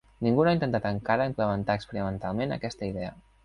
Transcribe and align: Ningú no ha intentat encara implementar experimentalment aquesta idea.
Ningú 0.27 0.45
no 0.45 0.49
ha 0.51 0.53
intentat 0.57 0.87
encara 0.93 1.29
implementar 1.33 1.77
experimentalment 1.83 2.59
aquesta 2.59 2.91
idea. 2.93 3.17